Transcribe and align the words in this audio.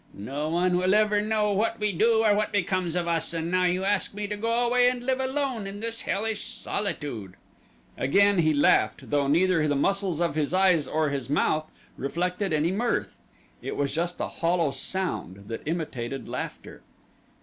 No 0.15 0.49
one 0.49 0.77
will 0.77 0.95
ever 0.95 1.21
know 1.21 1.51
what 1.51 1.79
we 1.79 1.91
do 1.91 2.25
or 2.25 2.33
what 2.33 2.51
becomes 2.51 2.95
of 2.95 3.07
us 3.07 3.35
and 3.35 3.51
now 3.51 3.65
you 3.65 3.83
ask 3.83 4.15
me 4.15 4.25
to 4.25 4.35
go 4.35 4.49
away 4.65 4.89
and 4.89 5.05
live 5.05 5.19
alone 5.19 5.67
in 5.67 5.79
this 5.79 6.01
hellish 6.01 6.47
solitude." 6.55 7.35
Again 7.99 8.39
he 8.39 8.51
laughed, 8.51 9.11
though 9.11 9.27
neither 9.27 9.67
the 9.67 9.75
muscles 9.75 10.19
of 10.19 10.33
his 10.33 10.55
eyes 10.55 10.87
or 10.87 11.09
his 11.11 11.29
mouth 11.29 11.69
reflected 11.97 12.51
any 12.51 12.71
mirth 12.71 13.19
it 13.61 13.75
was 13.77 13.93
just 13.93 14.19
a 14.19 14.27
hollow 14.27 14.71
sound 14.71 15.43
that 15.49 15.61
imitated 15.67 16.27
laughter. 16.27 16.81